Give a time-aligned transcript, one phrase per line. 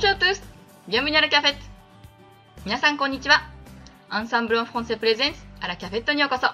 [0.00, 0.40] Bonjour à tous!
[0.86, 1.56] Bienvenue à la cafette!
[2.64, 3.42] 皆さんこんにちは。
[4.08, 6.46] アンサンブルンフォンセプレゼンスあらキャフェットにようこそ。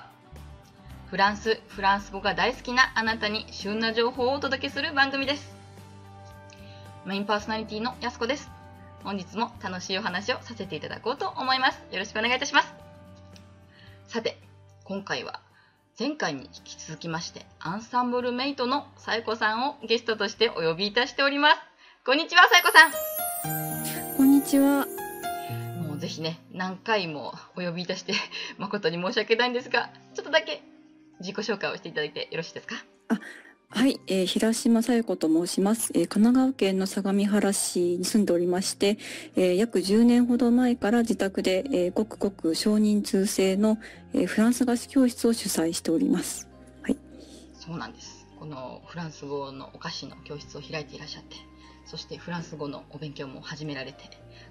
[1.10, 5.54] フランス、フランス語が大好きなあなたに旬な情報をお届けする番組です。
[7.04, 8.50] メインパーソナリティのやすこです。
[9.02, 11.82] 本日も楽しいお話をさせていただこうと思います。
[11.92, 12.72] よろしくお願いいたします。
[14.06, 14.38] さて、
[14.84, 15.40] 今回は。
[15.98, 21.58] 前回に引き続きましてアンサンブルメイトのさえこさんをゲストとしてお呼びいたしております。
[22.06, 23.23] こんにちは、さえこさん。
[24.16, 24.86] こんにちは。
[25.86, 28.14] もうぜひね、何回もお呼びいたして
[28.56, 30.62] 誠に申し訳ないんですが、ちょっとだけ
[31.20, 32.76] 自己紹介をしていただいてよろしいですか？
[33.08, 33.20] あ
[33.68, 38.98] はい、えー、平島さよ子と申します、えー、神奈川県の相模原市に住んでおりまして、
[39.36, 43.78] えー、約10年ほど前から自宅で、えー、ごくごく少人数制の、
[44.14, 46.48] えー、フランス菓子教室を主催しております。
[46.82, 46.96] はい。
[47.52, 48.13] そうなんです。
[48.44, 51.36] このフランス語のお菓子の教室を開いていらっしゃって、
[51.86, 54.02] そしてフランス語のお勉強も始められて、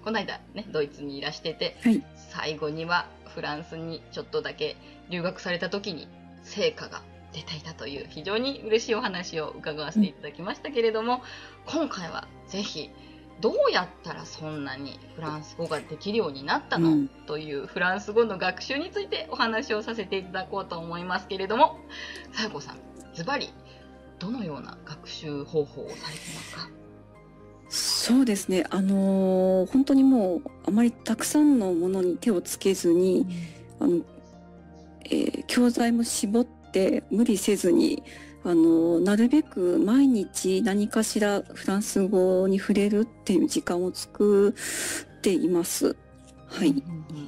[0.02, 4.76] この間ね、ドイツにいらしてて、はい、最後にはフランスにちょっとだけ
[5.10, 6.08] 留学された時に
[6.42, 11.22] 成果が出ていたという非常に嬉しいお話を伺わせていただきましたけれども、
[11.66, 12.90] 今回はぜひ
[13.40, 21.78] どうやったらそんなにフランス語ができるようになったの、うん、というフランス語の学習についてお話をさせていただこうと思いますけれども、
[22.32, 22.78] さやこさん、
[23.14, 23.54] ズバリ
[24.18, 26.68] どのような学習方法をされてますか？
[27.68, 33.26] そうですね、あのー、本当にもうあまりたくさんのものに手をつけずに、
[33.80, 34.02] うん、あの
[35.06, 38.02] えー、教材も絞って無理せずに
[38.42, 44.54] あのなるべく毎日何かしらフランス語に触れるっていう時間を作
[45.18, 45.96] っています。
[46.46, 46.68] はい。
[46.68, 46.84] うんうん
[47.16, 47.23] 具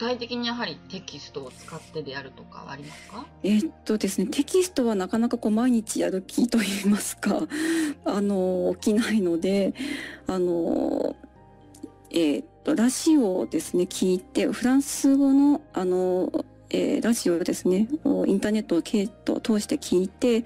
[0.00, 3.26] 体的にやはりテキストを使ってでやるとかはありますか？
[3.42, 7.46] えー、っとですねテキストはなかなかこう毎日やる気と言いますか
[8.04, 9.74] あの起きないので
[10.26, 11.14] あの
[12.10, 20.44] えー、っとラジオをですね聞いてフランス語のあのえー、ラジオですね、インターネットを通して聞いて、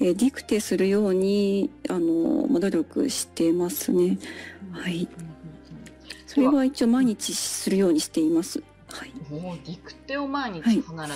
[0.00, 4.18] えー、ディクテするように、あの、努力してますね。
[4.72, 5.06] はい。
[6.26, 8.62] それは一応毎日するようにしています。
[8.88, 9.12] はい。
[9.30, 11.10] もうディクテを毎日必ず、はい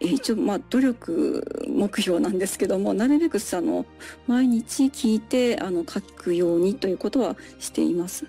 [0.00, 3.86] え一応まあ努力目標なんですけどもなるべくあの
[4.26, 8.26] 毎日聞いてあの書くようにということはしています。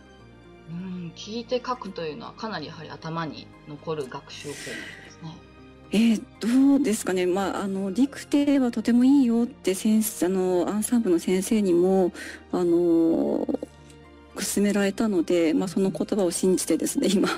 [0.70, 4.58] うん聞いて書くというのはかなりやはり頭に残る学習法なん
[5.06, 5.48] ですね。
[5.90, 12.12] えー、どうですかね、まあ、あのディクテはとてもいいよって先生あのアンサンブの先生にも
[12.52, 13.48] あの
[14.36, 17.30] 勧められたので、まあ、その言葉を信じてですね今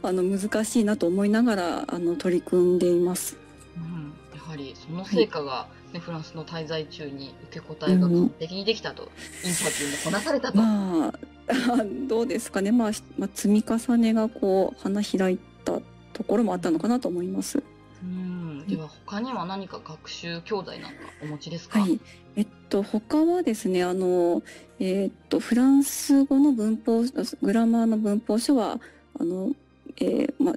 [0.02, 3.36] あの難しいなと思いながらあの取り組んでいます。
[3.76, 9.06] うん、やはりその成果が、はいね、フランスの滞在中に受け答えが完璧にできたと、う
[9.46, 10.58] ん、インタビューもこなされたと。
[10.58, 11.12] まあ、
[12.06, 15.80] どうですかね、まあ、まあ、積み重ねがこう花開いた
[16.12, 17.62] ところもあったのかなと思います。
[18.02, 21.80] うんでは他には何か学習教材なんかお持ちですか？
[21.80, 21.98] はい、
[22.36, 24.42] えっと他はですねあの
[24.78, 27.02] えー、っとフランス語の文法
[27.42, 28.78] グラマーの文法書は
[29.18, 29.52] あの、
[30.00, 30.54] えー、ま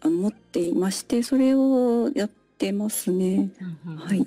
[0.00, 3.50] あの持っていましてそれをやってますね。
[3.86, 4.26] うんうん、はい。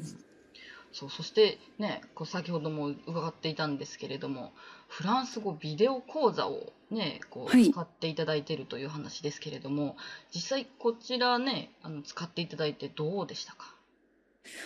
[0.94, 4.52] そうそしてねこう先ほども伺っていたんですけれども
[4.90, 9.96] フランス語ビデオ講座をねこう使っていただいているという話ですけれども、はい、
[10.36, 13.74] 実際こちらねあの使っていただいてどうでしたか？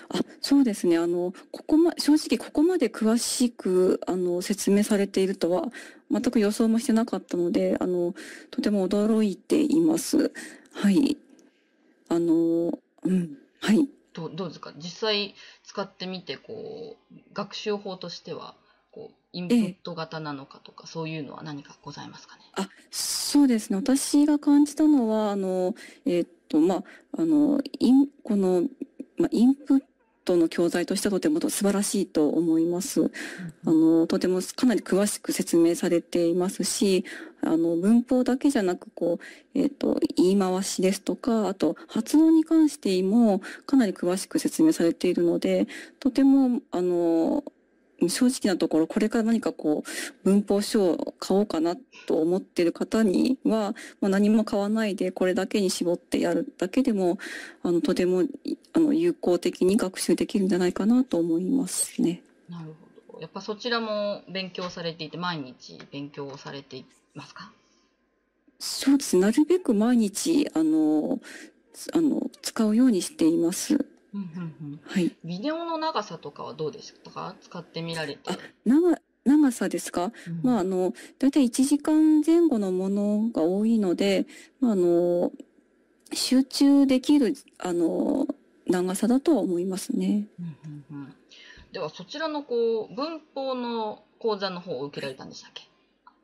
[0.09, 5.65] あそうですねあのここま正直ここまで詳しくあの説明されているとは
[6.21, 8.13] 全く予想もしてなかったのであの
[8.51, 10.31] とても驚いています。
[10.73, 11.17] はい。
[12.07, 13.37] あのうん。
[13.59, 13.89] はい。
[14.13, 14.71] どうどうですか？
[14.77, 18.55] 実際使ってみてこう学習法としては
[18.91, 22.43] こうインプット型なのかとか、ええ、そういうのは何かございますかね？
[22.53, 23.75] あそうですね。
[23.75, 25.75] 私が感じたのはあの
[26.05, 26.83] えー、っとまあ
[27.17, 28.63] あのインこの、
[29.17, 29.85] まあ、インプット
[30.35, 33.01] の教材としてはとても素晴らしいと思います。
[33.01, 33.11] うん、
[33.65, 37.05] あのとてもかなり詳しく説明されていますし、
[37.41, 45.67] あの文法だけじゃなくこうえっ、ー、と言い回しですとか、あと発音に関してもかなり詳しく説明されているので、
[45.99, 47.43] とてもあの
[48.07, 51.75] 正直なところこれから何かこう文法書を買おうかな
[52.07, 57.17] と思っている方には、まあ、何も買わないでこれだけに絞ってやるだけでも
[57.63, 58.23] あのとても
[58.73, 62.21] あの有効的に学習できるんじゃないかなと思いますね。
[62.49, 62.75] なる
[63.09, 63.21] ほど。
[63.21, 67.51] やっぱそちらも勉強されていて毎日勉強されていますか？
[68.59, 71.19] そうですなるべく毎日あの
[71.93, 73.85] あの使うようにしています。
[74.15, 75.11] うんうんうん、はい。
[75.23, 77.35] ビデオの長さとかはどうでしたか？
[77.41, 78.21] 使ってみられて。
[78.27, 84.27] あ長長さですか、うん、まあ、あの、だいたい1時間前後のものが多いので、
[84.61, 85.31] まあ、あの、
[86.13, 88.27] 集中できる、あの、
[88.67, 90.27] 長さだとは思いますね。
[90.39, 90.57] うん
[90.91, 91.15] うんうん、
[91.71, 95.67] では、そちらのこう、文法の講座の方を受けられたんでしたっけ？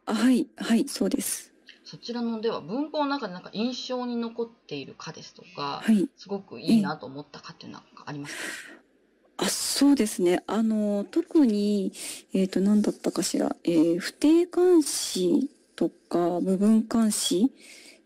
[0.05, 1.50] はい、はい、そうです。
[1.91, 9.41] そちらのでは文法の中でなんか印象に残っているかですとか、はい、すごくいいなと思ったかっていうのはありますか？
[9.43, 10.41] あそうですね。
[10.47, 11.91] あの、特に、
[12.33, 17.51] えっ、ー、と、何だったかしら、えー、不定冠詞とか部分冠詞、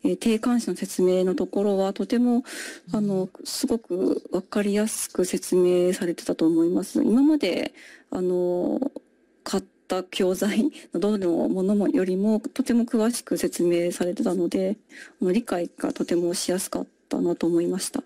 [0.04, 2.44] えー、定冠詞の説明のところはとても、
[2.92, 7.04] あの、すごくわかりやすく説明されてたと思います。
[7.04, 7.76] 今まで、
[8.10, 8.92] あの、
[9.44, 14.78] 買った教材のどのものもよりもとても詳しく説明されてたので、
[15.22, 18.04] 理解がとてもしやすかったなと思いました。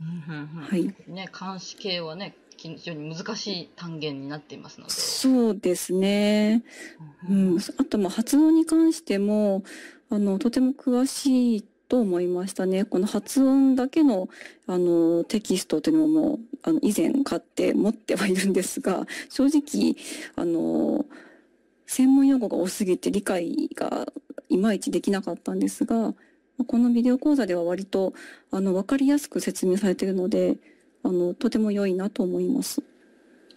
[0.00, 0.92] はい。
[1.08, 4.92] ね、監視系はね、非常に難しい単元になっていますので。
[4.92, 6.62] そうですね。
[7.28, 9.64] うん、あと、まあ、発音に関しても、
[10.10, 12.86] あの、とても詳しいと思いましたね。
[12.86, 14.30] この発音だけの、
[14.66, 19.94] あの、テキストというのも、あの、以前買って持ってはいるんですが、正直、
[20.34, 21.04] あの、
[21.86, 24.10] 専門用語が多すぎて理解が
[24.48, 26.14] いまいちできなかったんですが、
[26.66, 28.14] このビデオ講座では割と、
[28.50, 30.56] あの、わかりやすく説明されているので、
[31.02, 32.82] あの、とても良いなと思います。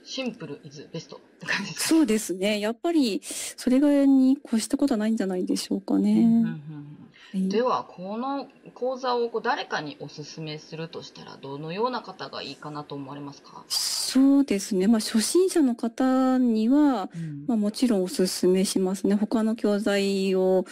[0.04, 1.88] シンプルイズベストって感じですか？
[1.88, 2.60] そうですね。
[2.60, 6.12] やっぱり、それぐらいに越したことはないんじゃないでしょうかね。
[6.12, 7.05] うんうんうん
[7.36, 13.64] ではこの講座をこう誰かにおすすめするとしたらどのような方がいいかなと思われますか？
[13.68, 19.16] そうですね、まあ、初心者の方には、うん、まあ、もちろんおすすめしますね。
[19.16, 20.66] 他の教材を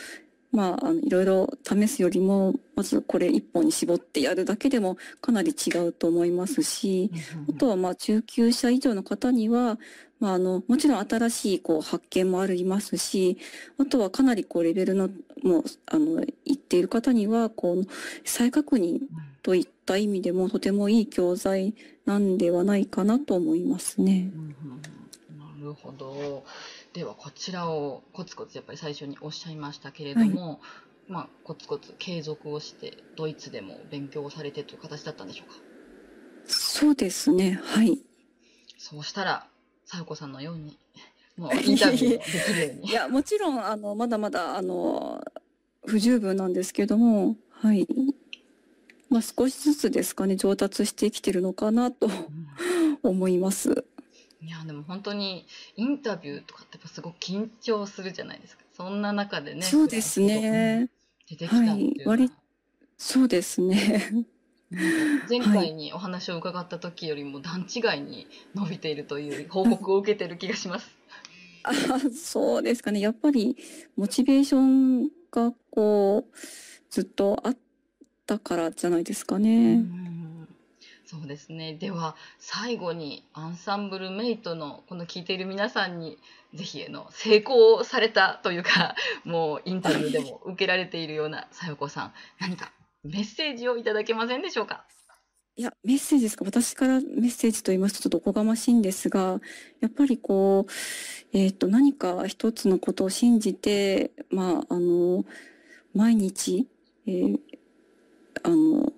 [0.53, 7.11] まあ、あのいろいろ試すよりもまずこれ一本に絞ってやるだけでもかなり違うと思いますし、
[7.50, 9.79] あとはまあ中級者以上の方には、
[10.19, 13.38] まあ、あのもちろん新しいこう発見もありますし
[13.79, 15.09] あとはかなりこうレベルの
[15.41, 17.85] もうあの言っている方にはこう
[18.23, 18.99] 再確認
[19.41, 21.73] といった意味でもとてもいい教材
[22.06, 24.31] なんではないかなと思いますね。
[25.35, 26.45] なるほど。
[26.94, 30.60] ではこちらをコツコツやっぱり最初におっしゃいましたけれども、はい、
[31.12, 35.56] まあ、コツコツ継続をしてドイツでも勉強をされてという形だったんでしょうか？
[36.45, 37.60] そうですね。
[37.63, 38.00] はい。
[38.78, 39.48] そうしたら
[39.86, 40.78] さよこさんのように
[41.38, 42.90] もうインタビューできるように。
[42.90, 45.24] いやもちろんあのまだまだあの
[45.86, 47.88] 不十分なんですけどもはい。
[49.10, 52.10] まあ、少しずつですかね上達してきてるのかなと、
[53.04, 53.86] 思います。
[54.45, 55.45] いやでも本当に
[55.78, 58.63] インタビューとかってすごく緊張するじゃないですか。
[58.75, 60.90] そんな中でねそうですね。
[61.30, 62.16] 出てきたっていう、は。
[62.16, 62.31] い、割
[62.98, 64.25] そうですね。
[65.30, 70.92] 前回にお話を伺った時よりも段違いに伸びているという報告を受けてる気がします。
[71.63, 71.74] あ
[72.13, 73.00] そうですかね。
[73.00, 73.56] やっぱり
[73.95, 76.38] モチベーションがこう
[76.90, 77.57] ずっとあっ
[78.25, 79.75] たからじゃないですかね。
[79.75, 80.12] うん
[81.13, 81.75] そうですね。
[81.75, 86.18] では、最後にアンサンブルメイトのこの聞いている皆さんに、
[86.56, 92.71] ぜひの成功されたというか、 もうインタビューでも受けられているようなさよこさん、何か
[93.04, 94.86] メッセージをいただけませんでしょうか？
[95.56, 96.45] いや、メッセージですか？
[96.45, 99.40] 私からメッセージと言いますとちょっとおこがましいんですが、
[99.81, 105.26] やっぱりこう、えっ、ー、と、何か一つのことを信じて、まあ、あの、
[105.94, 106.68] 毎日、
[107.06, 107.40] えー、
[108.42, 108.92] あの、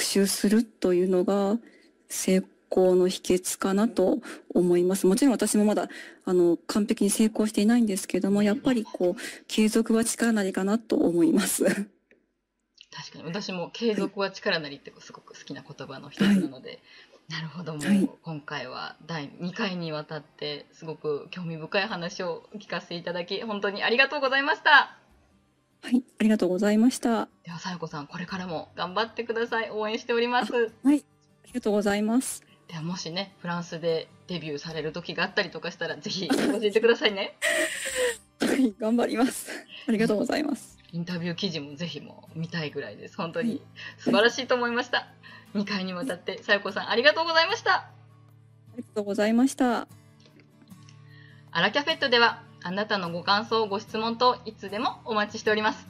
[0.00, 1.58] 学習するというのが
[2.08, 4.20] 成功の秘訣かなと
[4.54, 5.06] 思います。
[5.06, 5.90] もちろん私もまだ
[6.24, 11.64] あの完璧に成功していないんですけども、やっぱりこう継続は力なりかなと思います。
[11.64, 16.80] 確かに私も継続は力なりってすごく好きな言葉の一つなので、はい、
[17.28, 24.96] なるほどもう、はい、今回は第2回にわたってすごく興味深い話を聞かせていただき本当にありがとうございました。
[25.82, 27.28] はい、ありがとうございました。
[27.44, 29.70] では、さよこさん、これからも頑張ってください。
[29.70, 30.52] 応援しております。
[30.52, 31.04] はい、あり
[31.54, 32.44] がとうございます。
[32.68, 37.36] では、もしね、フランスでデビューされる時があったりとかしたら、ぜひ教えてくださいね。
[38.40, 39.50] はい、頑張ります。
[39.88, 40.78] ありがとうございます。
[40.92, 43.16] インタビュー記事もぜひも見たいぐらいです。
[43.16, 43.62] 本当に
[43.98, 45.08] 素晴らしいと思いました。
[45.54, 47.74] 2回にわたって、さよこさん、ありがとうございました。
[47.74, 47.90] あ
[48.76, 49.88] りがとうございました。
[51.52, 55.86] アラキャフェットでは、あなたのご感想、ご質問といつでもお待ちしております。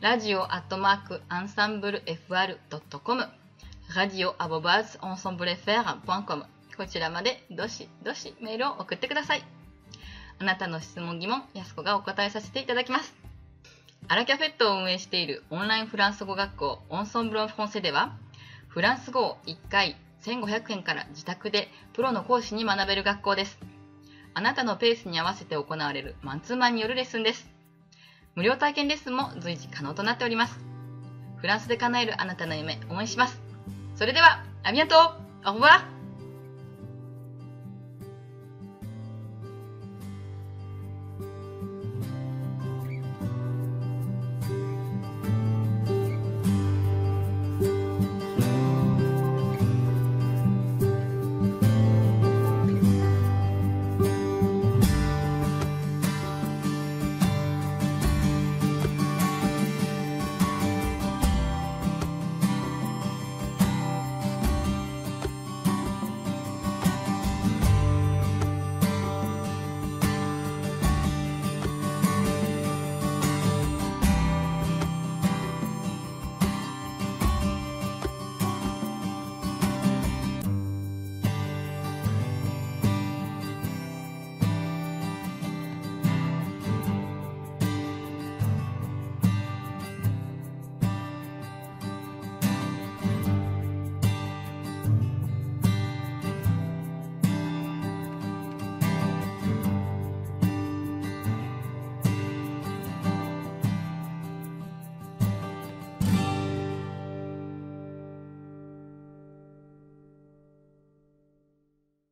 [0.00, 3.28] ラジオアットマークアンサンブル FR.com
[3.94, 6.44] ラジオアボバーズオンソンブレフェア .com
[6.76, 9.44] こちらまでどしどしメールを送ってください。
[10.40, 13.14] あなたの質問疑問、やすこがお答えさせていただきます。
[14.08, 18.16] アラキャフェットを運営しているオンラインフランス語学校オンソンブロンフォンセでは、
[18.66, 23.73] フランス語を1回1500円から自宅でプロの講師に学べる学校です。
[24.36, 27.48] あなたのペースに合わせて行われるマンツーマンによるレッスンです。
[28.34, 30.58] 無料体験レッスンも随時可能となっております。
[31.36, 33.40] フランスで叶えるあなたの夢、応援します。
[33.94, 35.93] それでは、ありがとうオーバー